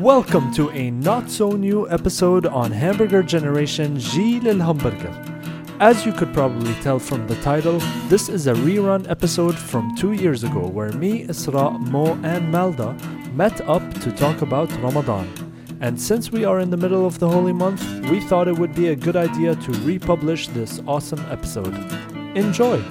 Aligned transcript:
Welcome 0.00 0.52
to 0.54 0.70
a 0.70 0.90
not 0.90 1.30
so 1.30 1.50
new 1.50 1.88
episode 1.88 2.46
on 2.46 2.72
Hamburger 2.72 3.22
Generation 3.22 3.98
Gilles 3.98 4.58
Hamburger. 4.58 5.12
As 5.78 6.04
you 6.04 6.12
could 6.12 6.34
probably 6.34 6.74
tell 6.82 6.98
from 6.98 7.28
the 7.28 7.36
title, 7.36 7.78
this 8.08 8.28
is 8.28 8.48
a 8.48 8.54
rerun 8.54 9.08
episode 9.08 9.56
from 9.56 9.94
two 9.94 10.12
years 10.12 10.42
ago 10.42 10.66
where 10.66 10.90
me, 10.92 11.26
Isra, 11.26 11.78
Mo, 11.78 12.14
and 12.24 12.52
Malda 12.52 12.98
met 13.34 13.60
up 13.68 13.82
to 14.00 14.10
talk 14.10 14.42
about 14.42 14.72
Ramadan. 14.82 15.28
And 15.80 16.00
since 16.00 16.32
we 16.32 16.44
are 16.44 16.58
in 16.58 16.70
the 16.70 16.76
middle 16.76 17.06
of 17.06 17.20
the 17.20 17.28
holy 17.28 17.52
month, 17.52 17.84
we 18.10 18.20
thought 18.20 18.48
it 18.48 18.58
would 18.58 18.74
be 18.74 18.88
a 18.88 18.96
good 18.96 19.16
idea 19.16 19.54
to 19.54 19.72
republish 19.84 20.48
this 20.48 20.80
awesome 20.88 21.24
episode. 21.30 21.74
Enjoy! 22.36 22.82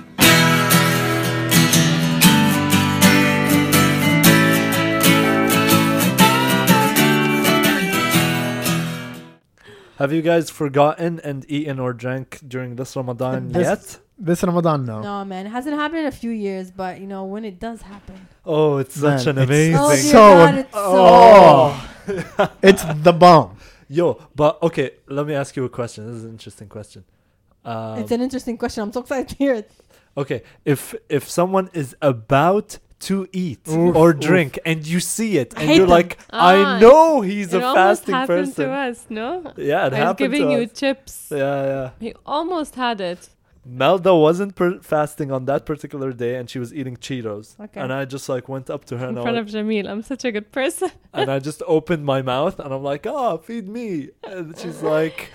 Have 9.98 10.12
you 10.12 10.22
guys 10.22 10.50
forgotten 10.50 11.20
and 11.24 11.46
eaten 11.50 11.80
or 11.80 11.94
drank 11.94 12.40
during 12.48 12.76
this 12.76 12.96
Ramadan 12.96 13.50
This- 13.50 13.64
yet? 13.68 14.00
This 14.18 14.44
Ramadan, 14.44 14.86
no. 14.86 15.02
No, 15.02 15.26
man, 15.26 15.48
it 15.48 15.50
hasn't 15.50 15.76
happened 15.76 16.02
in 16.02 16.06
a 16.06 16.12
few 16.12 16.30
years, 16.30 16.70
but 16.72 17.00
you 17.02 17.08
know 17.08 17.26
when 17.26 17.44
it 17.44 17.60
does 17.60 17.82
happen. 17.82 18.28
Oh, 18.46 18.78
it's 18.78 18.96
such 19.00 19.26
an 19.28 19.38
it's 19.40 19.50
amazing. 19.50 19.76
Oh 19.80 19.96
So- 19.96 20.14
God, 20.14 20.56
it's 20.56 20.70
Oh. 20.74 22.52
it's 22.62 22.84
the 23.02 23.12
bomb. 23.14 23.58
Yo, 23.90 24.20
but 24.36 24.62
okay, 24.64 24.92
let 25.08 25.26
me 25.28 25.34
ask 25.34 25.56
you 25.56 25.66
a 25.66 25.70
question. 25.70 26.06
This 26.08 26.18
is 26.18 26.24
an 26.26 26.30
interesting 26.32 26.68
question. 26.70 27.04
Um. 27.66 28.00
It's 28.00 28.12
an 28.12 28.22
interesting 28.22 28.58
question. 28.58 28.84
I'm 28.84 28.92
so 28.94 29.02
excited 29.02 29.30
to 29.30 29.36
hear 29.36 29.54
it. 29.56 29.72
okay, 30.16 30.44
if 30.64 30.96
if 31.10 31.28
someone 31.30 31.70
is 31.74 31.96
about 32.02 32.78
to 33.08 33.28
eat 33.32 33.62
Oof, 33.68 33.96
or 33.96 34.10
oof. 34.12 34.20
drink 34.20 34.60
and 34.66 34.86
you 34.88 35.00
see 35.00 35.38
it 35.38 35.54
and 35.58 35.70
you're 35.70 35.80
them. 35.88 35.90
like, 36.00 36.18
Ah, 36.32 36.48
I 36.76 36.80
know 36.80 37.22
he's 37.22 37.54
it 37.54 37.62
a 37.62 37.66
almost 37.66 37.78
fasting 38.06 38.16
happened 38.16 38.48
person. 38.56 38.66
to 38.66 38.72
us, 38.72 39.06
no? 39.10 39.30
Yeah, 39.58 39.88
it 39.88 39.94
I 39.94 40.00
was 40.00 40.08
happened 40.08 40.18
giving 40.34 40.48
to 40.50 40.54
you 40.56 40.62
us. 40.68 40.72
chips. 40.80 41.28
Yeah, 41.32 41.38
yeah. 41.74 41.90
He 42.00 42.14
almost 42.26 42.76
had 42.76 43.00
it. 43.02 43.30
Melda 43.66 44.14
wasn't 44.14 44.56
per- 44.56 44.80
fasting 44.82 45.32
on 45.32 45.46
that 45.46 45.66
particular 45.66 46.12
day, 46.12 46.36
and 46.36 46.50
she 46.50 46.60
was 46.60 46.74
eating 46.74 46.98
Cheetos. 46.98 47.58
Okay. 47.66 47.80
And 47.80 47.94
I 47.94 48.04
just 48.04 48.28
like 48.28 48.50
went 48.50 48.70
up 48.70 48.84
to 48.90 48.98
her 48.98 49.06
in 49.06 49.10
and 49.12 49.20
I, 49.20 49.22
front 49.24 49.38
was- 49.46 49.56
of 49.56 49.62
Jamil. 49.66 49.88
I'm 49.90 50.02
such 50.02 50.26
a 50.26 50.32
good 50.34 50.52
person. 50.52 50.92
and 51.14 51.30
I 51.32 51.40
just 51.40 51.64
opened 51.66 52.04
my 52.04 52.22
mouth 52.22 52.60
and 52.60 52.74
I'm 52.74 52.84
like, 52.84 53.06
"Oh, 53.08 53.38
feed 53.38 53.70
me." 53.70 54.10
And 54.26 54.58
she's 54.60 54.82
like, 54.84 55.30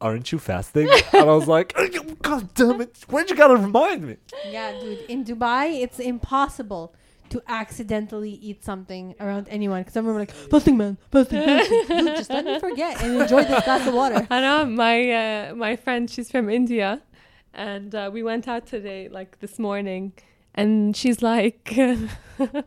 "Aren't 0.00 0.32
you 0.32 0.38
fasting?" 0.38 0.88
and 1.12 1.30
I 1.30 1.34
was 1.34 1.48
like, 1.56 1.74
"God 2.22 2.54
damn 2.54 2.80
it! 2.80 2.96
Why'd 3.08 3.30
you 3.30 3.36
gotta 3.36 3.56
remind 3.56 4.02
me?" 4.08 4.16
Yeah, 4.48 4.72
dude. 4.80 5.00
In 5.08 5.24
Dubai, 5.24 5.82
it's 5.82 5.98
impossible 5.98 6.94
to 7.30 7.42
accidentally 7.46 8.30
eat 8.30 8.64
something 8.64 9.14
around 9.20 9.48
anyone 9.50 9.82
because 9.82 9.96
everyone 9.96 10.20
like 10.20 10.32
fasting, 10.32 10.76
man, 10.76 10.96
fasting, 11.10 11.42
fasting. 11.42 11.84
Dude, 11.88 12.16
just 12.16 12.30
let 12.30 12.44
me 12.44 12.58
forget 12.58 13.02
and 13.02 13.20
enjoy 13.20 13.44
this 13.44 13.64
glass 13.64 13.86
of 13.86 13.94
water. 13.94 14.26
I 14.30 14.40
know 14.40 14.64
my 14.64 15.10
uh, 15.10 15.54
my 15.54 15.76
friend. 15.76 16.08
She's 16.10 16.30
from 16.30 16.48
India, 16.48 17.02
and 17.52 17.94
uh, 17.94 18.10
we 18.12 18.22
went 18.22 18.48
out 18.48 18.66
today, 18.66 19.08
like 19.08 19.40
this 19.40 19.58
morning, 19.58 20.12
and 20.54 20.96
she's 20.96 21.22
like, 21.22 21.74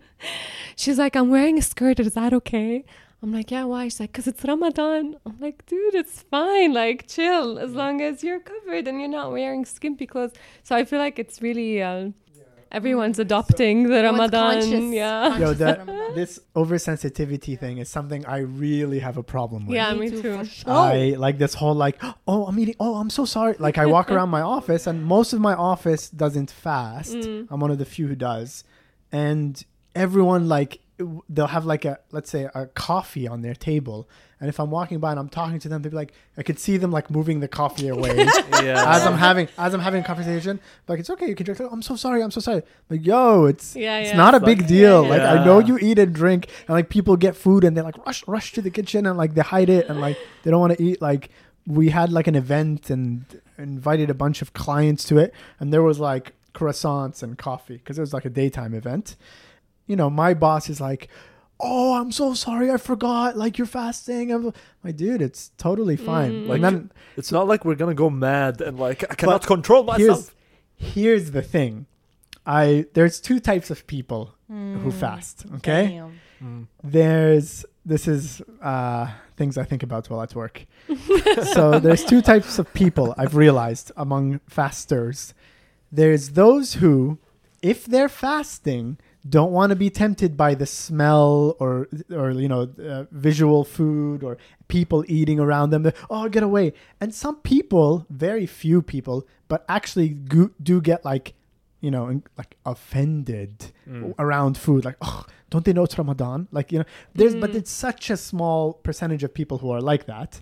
she's 0.76 0.98
like, 1.00 1.16
I'm 1.16 1.30
wearing 1.30 1.58
a 1.58 1.62
skirt. 1.62 2.00
Is 2.00 2.14
that 2.14 2.34
okay? 2.34 2.86
I'm 3.24 3.32
like, 3.32 3.52
yeah. 3.52 3.66
Why? 3.66 3.86
She's 3.86 4.00
like, 4.00 4.14
cause 4.14 4.28
it's 4.28 4.44
Ramadan. 4.44 5.16
I'm 5.26 5.38
like, 5.40 5.66
dude, 5.68 5.94
it's 5.96 6.22
fine. 6.24 6.74
Like, 6.74 7.08
chill. 7.08 7.60
As 7.60 7.74
long 7.74 8.02
as 8.02 8.24
you're 8.24 8.40
covered 8.40 8.88
and 8.88 9.00
you're 9.00 9.10
not 9.10 9.32
wearing 9.32 9.64
skimpy 9.66 10.08
clothes. 10.08 10.34
So 10.64 10.76
I 10.76 10.86
feel 10.86 11.00
like 11.00 11.20
it's 11.20 11.42
really. 11.42 11.82
Uh, 11.82 12.10
Everyone's 12.74 13.20
adopting 13.20 13.90
the 13.90 14.02
Ramadan, 14.02 14.62
conscious- 14.62 14.94
yeah. 14.94 15.24
conscious 15.28 15.42
Yo, 15.42 15.54
that 15.56 15.78
Ramadan. 15.80 16.16
this 16.16 16.40
oversensitivity 16.56 17.60
thing 17.60 17.80
is 17.80 17.90
something 17.90 18.26
I 18.26 18.38
really 18.38 19.00
have 19.00 19.18
a 19.18 19.24
problem 19.24 19.66
with. 19.68 19.76
Yeah, 19.76 19.94
me 19.94 20.10
too, 20.10 20.22
too. 20.22 20.46
sure. 20.46 20.72
I 20.72 21.16
like 21.18 21.38
this 21.38 21.54
whole 21.54 21.74
like, 21.76 22.02
oh, 22.30 22.46
I'm 22.46 22.58
eating. 22.60 22.76
Oh, 22.80 22.96
I'm 22.96 23.10
so 23.10 23.26
sorry. 23.26 23.56
Like 23.60 23.78
I 23.78 23.86
walk 23.88 24.10
around 24.14 24.30
my 24.30 24.40
office, 24.42 24.88
and 24.88 25.04
most 25.04 25.34
of 25.34 25.42
my 25.42 25.54
office 25.54 26.10
doesn't 26.10 26.50
fast. 26.50 27.14
Mm. 27.14 27.48
I'm 27.52 27.60
one 27.60 27.72
of 27.72 27.78
the 27.78 27.84
few 27.84 28.08
who 28.08 28.16
does, 28.16 28.64
and 29.12 29.62
everyone 29.94 30.48
like 30.48 30.72
w- 30.72 30.80
they'll 31.30 31.48
have 31.48 31.66
like 31.66 31.86
a 31.86 32.00
let's 32.12 32.30
say 32.30 32.50
a 32.54 32.68
coffee 32.68 33.28
on 33.28 33.42
their 33.42 33.54
table, 33.56 34.08
and 34.40 34.50
if 34.50 34.60
I'm 34.60 34.70
walking 34.72 35.00
by 35.00 35.12
and 35.12 35.20
I'm 35.20 35.30
talking 35.30 35.60
to 35.60 35.70
them, 35.70 35.82
they'll 35.82 35.92
be 35.92 35.96
like, 35.96 36.14
I 36.38 36.44
could 36.44 36.60
see 36.60 36.78
them 36.78 36.92
like 36.92 37.10
moving 37.10 37.40
the 37.40 37.48
coffee 37.48 37.88
away. 37.88 38.28
Yeah. 38.62 38.84
as 38.96 39.06
I'm 39.06 39.18
having 39.18 39.48
as 39.58 39.74
I'm 39.74 39.80
having 39.80 40.02
a 40.02 40.06
conversation, 40.06 40.60
like 40.88 41.00
it's 41.00 41.10
okay, 41.10 41.28
you 41.28 41.36
can 41.36 41.46
drink. 41.46 41.60
Like, 41.60 41.72
I'm 41.72 41.82
so 41.82 41.96
sorry, 41.96 42.22
I'm 42.22 42.32
so 42.32 42.42
sorry. 42.42 42.62
Like 42.90 43.06
yo, 43.06 43.46
it's 43.46 43.76
Yeah, 43.76 43.98
it's 44.00 44.12
yeah. 44.12 44.18
not 44.18 44.34
a 44.34 44.38
It's 44.38 44.46
big 44.46 44.60
like- 44.60 44.68
deal. 44.68 45.04
Yeah, 45.04 45.10
Like 45.10 45.22
yeah. 45.22 45.34
I 45.34 45.46
know 45.46 45.60
you 45.60 45.78
eat 45.82 45.98
and 46.00 46.14
drink, 46.14 46.48
and 46.68 46.76
like 46.76 46.90
people 46.90 47.16
get 47.18 47.36
food 47.36 47.64
and 47.64 47.76
they 47.76 47.82
like 47.82 47.98
rush 48.06 48.28
rush 48.28 48.52
to 48.54 48.62
the 48.62 48.70
kitchen 48.70 49.06
and 49.08 49.18
like 49.18 49.34
they 49.34 49.42
hide 49.42 49.70
it 49.70 49.88
and 49.90 50.00
like 50.00 50.18
they 50.44 50.52
don't 50.52 50.60
want 50.62 50.78
to 50.78 50.84
eat. 50.84 51.02
Like 51.02 51.30
we 51.66 51.90
had 51.90 52.12
like 52.12 52.28
an 52.28 52.36
event 52.36 52.90
and 52.90 53.26
invited 53.58 54.10
a 54.10 54.14
bunch 54.16 54.42
of 54.42 54.54
clients 54.54 55.04
to 55.06 55.18
it, 55.18 55.34
and 55.60 55.72
there 55.74 55.84
was 55.84 56.00
like 56.00 56.34
croissants 56.54 57.24
and 57.24 57.38
coffee 57.38 57.78
because 57.78 57.98
it 57.98 58.02
was 58.02 58.14
like 58.14 58.26
a 58.26 58.30
daytime 58.30 58.74
event. 58.74 59.16
You 59.92 59.98
know, 60.02 60.10
my 60.10 60.34
boss 60.34 60.70
is 60.70 60.80
like. 60.90 61.04
Oh, 61.64 61.94
I'm 62.00 62.12
so 62.12 62.34
sorry. 62.34 62.68
I 62.72 62.78
forgot. 62.78 63.38
Like 63.44 63.54
you're 63.60 63.68
fasting. 63.82 64.32
I'm 64.34 64.44
like, 64.84 64.96
dude, 64.98 65.22
it's 65.22 65.52
totally 65.68 65.96
fine. 65.96 66.32
Mm. 66.32 66.48
Like, 66.48 66.62
Like, 66.62 66.62
then 66.74 66.92
It's 67.20 67.32
not 67.38 67.46
like 67.52 67.62
we're 67.66 67.76
gonna 67.84 67.94
go 68.06 68.10
mad 68.10 68.62
and 68.68 68.80
like 68.80 69.00
I 69.12 69.14
cannot 69.14 69.46
control 69.46 69.84
here's 69.94 70.10
myself. 70.10 70.36
here's 70.94 71.28
the 71.38 71.44
thing 71.56 71.86
i 72.48 72.86
there's 72.96 73.18
two 73.30 73.40
types 73.52 73.70
of 73.70 73.80
people 73.96 74.24
who 74.50 74.56
Mm, 74.90 74.94
fast 75.06 75.46
okay 75.58 75.84
damn. 75.90 76.14
Mm. 76.44 76.64
there's 76.98 77.50
this 77.92 78.04
is 78.16 78.42
uh 78.72 79.06
things 79.40 79.54
i 79.64 79.66
think 79.70 79.82
about 79.84 80.10
while 80.10 80.22
at 80.28 80.34
work 80.44 80.58
so 81.54 81.80
there's 81.86 82.04
two 82.04 82.22
types 82.32 82.58
of 82.62 82.66
people 82.74 83.08
i've 83.22 83.36
realized 83.46 83.88
among 84.06 84.40
fasters 84.60 85.20
there's 86.00 86.26
those 86.42 86.68
who 86.82 87.20
if 87.62 87.80
they're 87.92 88.10
fasting 88.28 88.98
don't 89.30 89.52
want 89.52 89.70
to 89.70 89.76
be 89.76 89.90
tempted 89.90 90.36
by 90.36 90.56
the 90.56 90.66
smell 90.66 91.56
or 91.60 91.88
or 92.12 92.32
you 92.32 92.48
know 92.48 92.62
uh, 92.84 93.06
visual 93.12 93.64
food 93.64 94.24
or 94.24 94.38
people 94.68 95.04
eating 95.08 95.40
around 95.40 95.70
them. 95.70 95.92
Oh 96.10 96.28
get 96.30 96.44
away. 96.44 96.74
And 97.00 97.14
some 97.14 97.36
people 97.38 98.06
very 98.10 98.46
few 98.48 98.82
people 98.82 99.28
but 99.48 99.64
actually 99.70 100.10
go- 100.10 100.52
do 100.62 100.82
get 100.82 101.06
like 101.06 101.34
you 101.82 101.92
know 101.92 102.22
like 102.38 102.56
offended 102.66 103.72
Mm. 103.88 104.14
around 104.20 104.58
food. 104.58 104.86
Like 104.86 104.98
oh 105.02 105.26
don't 105.52 105.66
they 105.66 105.74
know 105.74 105.84
it's 105.84 105.98
ramadan? 105.98 106.48
Like 106.52 106.72
you 106.72 106.80
know 106.80 106.86
there's 107.14 107.36
but 107.36 107.52
Mm. 107.52 107.56
it's 107.56 107.72
such 107.72 108.10
a 108.10 108.18
small 108.18 108.74
percentage 108.74 109.24
of 109.24 109.34
people 109.34 109.58
who 109.60 109.70
are 109.72 109.82
like 109.82 110.06
that. 110.06 110.42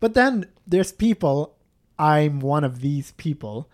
But 0.00 0.14
then 0.14 0.46
there's 0.66 0.92
people 0.92 1.54
i'm 2.00 2.38
one 2.40 2.64
of 2.64 2.80
these 2.80 3.12
people 3.12 3.68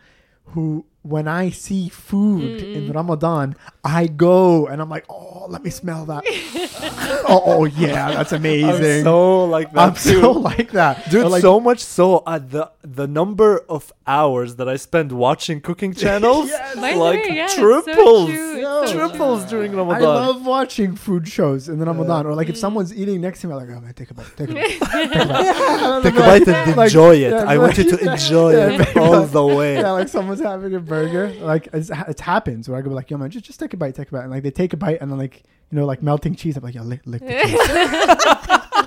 who 0.53 0.85
when 1.05 1.29
i 1.29 1.51
see 1.51 1.89
food 1.89 2.61
in 2.63 2.83
Mm. 2.89 2.95
ramadan 2.95 3.55
i 3.85 4.07
go 4.07 4.67
and 4.67 4.81
i'm 4.83 4.89
like 4.89 5.05
oh 5.11 5.47
let 5.49 5.63
me 5.63 5.71
smell 5.71 6.07
that 6.07 6.23
oh, 7.29 7.43
oh 7.45 7.65
yeah 7.67 8.11
that's 8.17 8.33
amazing 8.33 8.99
I'm 8.99 9.05
so 9.05 9.45
like 9.45 9.71
that 9.73 9.81
I'm 9.89 9.95
too. 9.95 10.21
so 10.23 10.33
like 10.33 10.71
that 10.73 11.09
Dude, 11.11 11.27
like, 11.31 11.43
so 11.43 11.61
much 11.61 11.81
so 11.81 12.19
uh, 12.27 12.39
the 12.39 12.71
the 12.83 13.07
number 13.07 13.59
of 13.69 13.93
hours 14.07 14.57
that 14.57 14.69
I 14.69 14.77
spend 14.77 15.13
watching 15.13 15.61
cooking 15.61 15.93
channels 16.05 16.49
Yes. 16.49 16.77
Like 16.77 17.27
yeah, 17.29 17.45
it's 17.45 17.55
so 17.55 17.83
triples, 17.83 18.31
so 18.31 18.93
triples 18.93 19.41
true. 19.49 19.69
during 19.69 19.79
I 19.79 19.99
love 19.99 20.45
watching 20.47 20.97
food 20.97 21.27
shows 21.29 21.69
in 21.69 21.79
the 21.79 21.87
Ramadan, 21.87 22.27
or 22.27 22.35
like 22.35 22.49
if 22.49 22.55
Mm. 22.57 22.65
someone's 22.65 22.93
eating 22.95 23.21
next 23.21 23.41
to 23.41 23.47
me, 23.49 23.53
I'm 23.55 23.61
like, 23.61 23.77
oh 23.77 23.81
man, 23.81 23.95
take 23.95 24.11
a 24.11 24.15
bite, 24.15 24.33
take 24.37 24.51
a 24.51 24.55
bite, 24.55 24.79
Take 26.05 26.15
a 26.15 26.19
bite 26.31 26.49
and 26.49 26.77
Like, 26.77 26.87
enjoy 26.89 27.15
it. 27.17 27.33
yeah, 27.33 27.45
I 27.53 27.59
want 27.59 27.79
you 27.79 27.85
to 27.91 27.99
enjoy 28.13 28.53
yeah, 28.57 28.83
it 28.83 28.97
all 28.97 29.23
the 29.27 29.45
way. 29.45 29.75
yeah, 29.77 29.91
like 29.91 30.09
someone's 30.09 30.41
having 30.41 30.75
a 30.75 30.81
burger, 30.95 31.29
like 31.45 31.69
it's, 31.73 31.91
it 31.91 32.21
happens 32.21 32.69
where 32.69 32.79
I 32.79 32.83
go 32.83 32.91
like, 32.91 33.11
yo 33.11 33.17
man, 33.19 33.31
just 33.31 33.45
just 33.45 33.59
take 33.61 33.75
a 33.75 33.77
bite, 33.77 33.95
take 33.95 34.09
a 34.09 34.13
bite, 34.13 34.23
and 34.23 34.31
like 34.31 34.43
they 34.43 34.51
take 34.51 34.73
a 34.73 34.77
bite 34.77 34.99
and 35.01 35.11
then 35.11 35.19
like 35.19 35.43
you 35.71 35.79
know 35.79 35.87
like 35.87 36.03
melting 36.03 36.35
cheese, 36.35 36.57
I'm 36.57 36.63
like, 36.65 36.75
yo, 36.75 36.83
lick, 36.83 37.01
lick 37.07 37.21
the 37.21 37.29
cheese. 37.45 38.71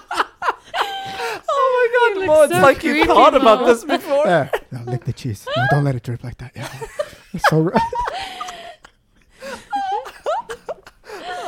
Oh 1.49 1.67
my 1.77 1.87
god, 1.93 2.17
look 2.19 2.27
Mo, 2.27 2.41
it's 2.43 2.53
like 2.63 2.83
you 2.83 2.91
creepy, 2.93 3.07
thought 3.07 3.35
about 3.35 3.65
this 3.65 3.83
before. 3.83 4.25
yeah, 4.25 4.49
no, 4.71 4.81
lick 4.91 5.05
the 5.05 5.13
cheese. 5.13 5.47
No, 5.55 5.63
don't 5.71 5.83
let 5.83 5.95
it 5.95 6.03
drip 6.03 6.23
like 6.23 6.37
that. 6.37 6.51
Yeah, 6.55 6.69
it's 7.33 7.47
so. 7.49 7.71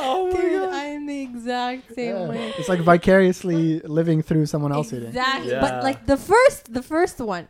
Oh 0.02 0.30
Dude. 0.32 0.62
I'm 0.70 1.06
the 1.06 1.22
exact 1.22 1.94
same 1.94 2.16
Yeah. 2.16 2.28
way. 2.28 2.54
It's 2.58 2.68
like 2.68 2.80
vicariously 2.80 3.80
living 3.80 4.22
through 4.22 4.46
someone 4.46 4.72
else 4.72 4.92
eating. 4.92 5.08
Exactly. 5.08 5.50
Yeah. 5.52 5.60
But 5.60 5.82
like 5.84 6.06
the 6.06 6.16
first, 6.16 6.72
the 6.72 6.82
first 6.82 7.18
one. 7.20 7.48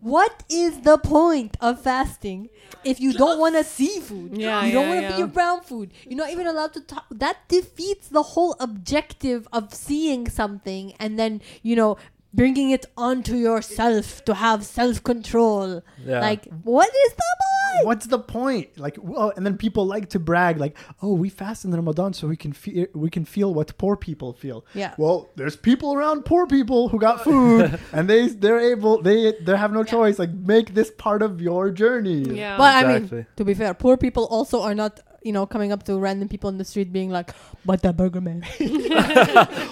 What 0.00 0.44
is 0.48 0.80
the 0.80 0.96
point 0.98 1.56
of 1.60 1.82
fasting 1.82 2.48
if 2.84 3.00
you 3.00 3.12
don't 3.12 3.38
want 3.38 3.54
to 3.56 3.64
see 3.64 4.00
food? 4.00 4.36
Yeah, 4.36 4.64
you 4.64 4.72
don't 4.72 4.84
yeah, 4.84 4.94
want 4.94 5.00
to 5.00 5.18
yeah. 5.18 5.26
be 5.26 5.32
around 5.32 5.64
food. 5.64 5.92
You're 6.06 6.16
not 6.16 6.30
even 6.30 6.46
allowed 6.46 6.72
to 6.74 6.80
talk. 6.80 7.06
That 7.10 7.36
defeats 7.48 8.08
the 8.08 8.22
whole 8.22 8.56
objective 8.60 9.46
of 9.52 9.74
seeing 9.74 10.28
something 10.28 10.94
and 10.98 11.18
then 11.18 11.42
you 11.62 11.76
know 11.76 11.98
bringing 12.32 12.70
it 12.70 12.86
onto 12.96 13.34
yourself 13.36 14.24
to 14.24 14.34
have 14.34 14.64
self 14.64 15.02
control. 15.02 15.82
Yeah. 16.04 16.20
Like, 16.20 16.46
what 16.64 16.88
is 16.88 17.12
the 17.12 17.36
what's 17.82 18.06
the 18.06 18.18
point? 18.18 18.78
Like, 18.78 18.96
well, 19.00 19.32
and 19.36 19.44
then 19.46 19.56
people 19.56 19.86
like 19.86 20.10
to 20.10 20.18
brag, 20.18 20.58
like, 20.58 20.76
oh, 21.02 21.14
we 21.14 21.28
fast 21.28 21.64
in 21.64 21.72
Ramadan 21.72 22.12
so 22.12 22.26
we 22.28 22.36
can 22.36 22.52
feel 22.52 22.86
we 22.94 23.10
can 23.10 23.24
feel 23.24 23.52
what 23.54 23.76
poor 23.78 23.96
people 23.96 24.32
feel. 24.32 24.64
Yeah. 24.74 24.94
Well, 24.98 25.28
there's 25.36 25.56
people 25.56 25.94
around 25.94 26.24
poor 26.24 26.46
people 26.46 26.88
who 26.88 26.98
got 26.98 27.24
food, 27.24 27.78
and 27.92 28.08
they 28.08 28.28
they're 28.28 28.60
able 28.60 29.02
they 29.02 29.32
they 29.40 29.56
have 29.56 29.72
no 29.72 29.84
choice. 29.84 30.18
Like, 30.18 30.32
make 30.32 30.74
this 30.74 30.90
part 30.90 31.22
of 31.22 31.40
your 31.40 31.70
journey. 31.70 32.22
Yeah. 32.22 32.56
But 32.56 32.84
I 32.84 32.98
mean, 32.98 33.26
to 33.36 33.44
be 33.44 33.54
fair, 33.54 33.74
poor 33.74 33.96
people 33.96 34.24
also 34.26 34.62
are 34.62 34.74
not, 34.74 35.00
you 35.22 35.32
know, 35.32 35.46
coming 35.46 35.72
up 35.72 35.82
to 35.84 35.98
random 35.98 36.28
people 36.28 36.48
in 36.50 36.58
the 36.58 36.64
street 36.64 36.92
being 36.92 37.10
like, 37.10 37.34
"But 37.64 37.82
that 37.82 37.96
burger 37.96 38.20
man." 38.20 38.40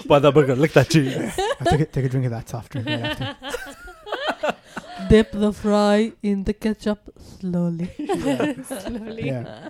By 0.07 0.19
the 0.19 0.31
burger, 0.33 0.55
lick 0.55 0.73
that 0.73 0.89
cheese. 0.89 1.15
I 1.59 1.63
take, 1.65 1.81
a, 1.81 1.85
take 1.85 2.05
a 2.05 2.09
drink 2.09 2.25
of 2.25 2.31
that 2.31 2.49
soft 2.49 2.71
drink 2.71 2.87
right 2.87 2.99
after. 3.01 3.35
Dip 5.09 5.31
the 5.31 5.51
fry 5.51 6.13
in 6.21 6.43
the 6.43 6.53
ketchup 6.53 7.09
slowly. 7.17 7.89
Slowly. 8.63 9.25
Yeah. 9.25 9.69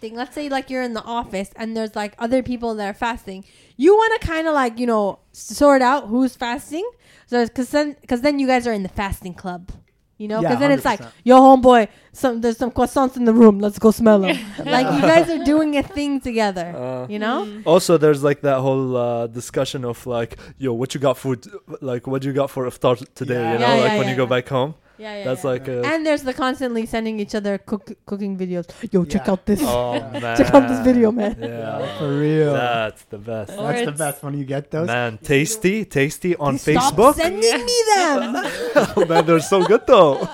Thing. 0.00 0.14
Let's 0.14 0.34
say 0.34 0.48
like 0.48 0.70
you're 0.70 0.82
in 0.82 0.94
the 0.94 1.02
office 1.02 1.50
and 1.56 1.76
there's 1.76 1.94
like 1.96 2.14
other 2.18 2.42
people 2.42 2.74
that 2.76 2.86
are 2.86 2.94
fasting. 2.94 3.44
You 3.76 3.94
want 3.94 4.20
to 4.20 4.26
kind 4.26 4.46
of 4.46 4.54
like 4.54 4.78
you 4.78 4.86
know 4.86 5.20
sort 5.32 5.82
out 5.82 6.08
who's 6.08 6.36
fasting. 6.36 6.88
So 7.26 7.46
because 7.46 7.70
then 7.70 7.96
because 8.00 8.20
then 8.20 8.38
you 8.38 8.46
guys 8.46 8.66
are 8.66 8.72
in 8.72 8.82
the 8.82 8.88
fasting 8.88 9.34
club. 9.34 9.70
You 10.18 10.26
know, 10.26 10.40
Yeah, 10.42 10.48
because 10.48 10.58
then 10.60 10.72
it's 10.72 10.84
like, 10.84 11.00
100%. 11.00 11.12
yo, 11.24 11.40
homeboy, 11.40 11.88
some 12.12 12.40
there's 12.40 12.58
some 12.58 12.72
croissants 12.72 13.16
in 13.16 13.24
the 13.24 13.32
room. 13.32 13.60
Let's 13.60 13.78
go 13.78 13.90
smell 13.92 14.18
them. 14.18 14.36
like 14.76 14.86
you 14.96 15.00
guys 15.00 15.30
are 15.30 15.44
doing 15.44 15.76
a 15.76 15.82
thing 15.84 16.20
together. 16.20 16.68
Uh, 16.76 17.06
you 17.08 17.20
know? 17.20 17.44
Mm. 17.46 17.62
Also, 17.64 17.96
there's 17.98 18.22
like 18.24 18.40
that 18.42 18.58
whole 18.60 18.96
uh, 18.96 19.26
discussion 19.28 19.84
of 19.84 20.04
like, 20.06 20.36
yo, 20.58 20.72
what 20.72 20.92
you 20.94 21.00
got 21.00 21.16
food? 21.18 21.46
Like, 21.80 22.06
what 22.08 22.24
you 22.24 22.32
got 22.32 22.50
for 22.50 22.66
iftar 22.66 22.96
today? 23.14 23.34
Yeah. 23.40 23.52
You 23.52 23.58
know, 23.60 23.66
Yeah, 23.68 23.74
like 23.74 23.92
yeah, 23.92 23.98
when 23.98 24.06
yeah, 24.06 24.10
you 24.10 24.16
go 24.16 24.26
back 24.26 24.48
home. 24.48 24.74
Yeah, 24.98 25.18
yeah. 25.18 25.24
That's 25.24 25.44
yeah. 25.44 25.50
like, 25.50 25.68
a, 25.68 25.82
and 25.86 26.04
there's 26.04 26.24
the 26.24 26.34
constantly 26.34 26.84
sending 26.84 27.20
each 27.20 27.34
other 27.34 27.56
cook, 27.58 27.92
cooking 28.04 28.36
videos. 28.36 28.66
Yo, 28.92 29.04
check 29.04 29.26
Yeah. 29.26 29.32
out 29.32 29.46
this. 29.46 29.60
oh 29.62 29.92
man, 30.12 30.36
Check 30.36 30.52
out 30.52 30.68
this 30.68 30.80
video, 30.80 31.12
man. 31.12 31.36
Yeah, 31.40 31.98
For 31.98 32.08
real. 32.18 32.52
that's 32.52 33.04
the 33.04 33.18
best. 33.18 33.52
Or 33.52 33.72
That's 33.72 33.84
the 33.86 33.92
best 33.92 34.22
when 34.24 34.36
you 34.36 34.44
get 34.44 34.70
those. 34.72 34.88
Man, 34.88 35.18
tasty, 35.18 35.84
tasty 35.84 36.34
on 36.36 36.58
Stop 36.58 36.94
Facebook. 36.94 37.14
sending 37.14 37.40
me 37.64 37.78
them. 37.94 38.34
oh, 38.96 39.04
man, 39.08 39.24
they're 39.24 39.38
so 39.40 39.64
good 39.64 39.86
though. 39.86 40.28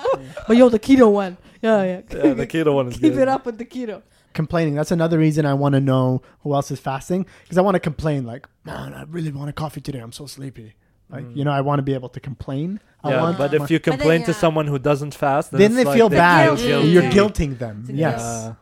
but 0.48 0.56
yo, 0.56 0.68
the 0.70 0.78
keto 0.80 1.12
one. 1.12 1.36
Yeah, 1.60 1.82
yeah. 1.82 2.00
yeah, 2.24 2.32
the 2.34 2.46
keto 2.46 2.74
one 2.74 2.88
is 2.88 2.94
Keep 2.94 3.12
good. 3.14 3.22
it 3.22 3.28
up 3.28 3.44
with 3.46 3.58
the 3.58 3.64
keto. 3.66 4.02
complaining. 4.32 4.74
That's 4.74 4.90
another 4.92 5.18
reason 5.18 5.44
I 5.46 5.54
want 5.54 5.74
to 5.74 5.80
know 5.80 6.22
who 6.40 6.54
else 6.54 6.70
is 6.70 6.80
fasting 6.80 7.26
because 7.42 7.58
I 7.58 7.62
want 7.62 7.74
to 7.74 7.80
complain. 7.80 8.24
Like, 8.24 8.48
man, 8.64 8.94
I 8.94 9.04
really 9.04 9.30
want 9.30 9.50
a 9.50 9.52
coffee 9.52 9.80
today. 9.82 9.98
I'm 10.00 10.12
so 10.12 10.26
sleepy. 10.26 10.74
Like, 11.10 11.24
Mm. 11.24 11.36
you 11.36 11.44
know, 11.44 11.52
I 11.52 11.60
want 11.60 11.78
to 11.78 11.82
be 11.82 11.94
able 11.94 12.08
to 12.10 12.20
complain. 12.20 12.80
I 13.02 13.10
Yeah, 13.10 13.22
want 13.22 13.38
but 13.38 13.52
if 13.54 13.70
you 13.70 13.78
then, 13.78 13.98
complain 13.98 14.24
to 14.24 14.32
someone 14.34 14.66
who 14.66 14.78
doesn't 14.78 15.14
fast, 15.14 15.50
then, 15.50 15.60
then 15.60 15.74
they 15.74 15.84
like 15.84 15.96
feel 15.96 16.08
The 16.08 16.16
bad. 16.16 16.56
guilt. 16.58 16.84
You're 16.86 17.10
guilting 17.10 17.58
them. 17.58 17.80
It's 17.82 17.90
a 17.90 17.92
Yes. 17.92 18.20
Yeah. 18.22 18.54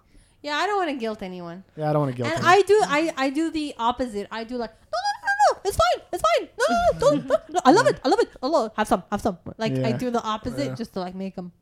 Yeah, 0.43 0.57
I 0.57 0.67
don't 0.67 0.77
want 0.77 0.91
to 0.91 0.97
guilt 0.97 1.23
anyone. 1.23 1.63
Yeah, 1.77 1.89
I 1.89 1.93
don't 1.93 2.03
want 2.03 2.13
to 2.13 2.17
guilt 2.21 2.33
and 2.35 2.43
them. 2.43 2.51
I 2.51 2.63
do, 2.63 2.77
I, 2.99 3.13
I 3.17 3.31
do 3.31 3.51
the 3.53 3.75
opposite. 3.79 4.27
I 4.33 4.43
do 4.43 4.57
like, 4.57 4.73
no, 4.93 4.99
no, 5.07 5.13
no, 5.23 5.31
no, 5.31 5.35
no, 5.55 5.61
it's 5.69 5.79
fine, 5.85 6.05
it's 6.13 6.23
fine. 6.31 6.49
No, 6.59 6.65
no, 6.69 6.77
no, 6.83 6.99
don't, 6.99 7.27
no, 7.29 7.37
no, 7.55 7.61
I 7.65 7.71
love 7.71 7.87
it, 7.87 8.01
I 8.05 8.09
love 8.09 8.19
it. 8.19 8.29
I 8.43 8.47
love 8.49 8.67
it. 8.67 8.73
Have 8.77 8.89
some, 8.89 9.05
have 9.13 9.21
some. 9.21 9.39
Like 9.57 9.79
I 9.79 9.93
do 9.93 10.11
the 10.11 10.21
opposite 10.23 10.67
Yeah. 10.67 10.75
just 10.75 10.95
to 10.95 11.01
like 11.01 11.15
make 11.15 11.37
them 11.37 11.53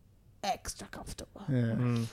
extra 0.43 0.87
comfortable. 0.88 1.43
yeah. 1.50 1.77
Mm. 1.77 2.06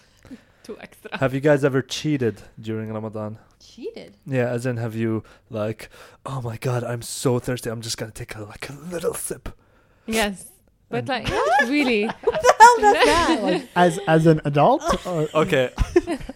Too 0.64 0.78
extra. 0.81 1.18
Have 1.18 1.34
you 1.34 1.40
guys 1.40 1.64
ever 1.64 1.81
cheated 1.81 2.42
during 2.60 2.92
Ramadan? 2.92 3.38
Cheated. 3.59 4.15
Yeah, 4.25 4.50
as 4.50 4.65
in, 4.65 4.77
have 4.77 4.95
you 4.95 5.24
like, 5.50 5.89
oh 6.25 6.42
my 6.42 6.57
god, 6.57 6.83
I'm 6.83 7.01
so 7.01 7.39
thirsty. 7.39 7.69
I'm 7.69 7.81
just 7.81 7.98
gonna 7.98 8.12
take 8.12 8.36
a, 8.36 8.44
like 8.44 8.69
a 8.69 8.74
little 8.74 9.13
sip. 9.13 9.50
Yes. 10.06 10.51
But 10.89 11.07
like, 11.07 11.30
not 11.30 11.63
really. 11.69 12.04
Hell, 12.06 12.75
that's 12.80 13.06
that. 13.06 13.39
Like, 13.44 13.68
As 13.75 14.00
as 14.07 14.25
an 14.25 14.39
adult, 14.45 15.06
or, 15.06 15.27
Okay, 15.33 15.71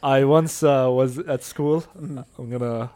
I 0.03 0.25
once 0.25 0.62
uh, 0.63 0.88
was 0.89 1.19
at 1.19 1.44
school. 1.44 1.81
Mm. 1.97 2.25
I'm 2.38 2.50
gonna. 2.50 2.91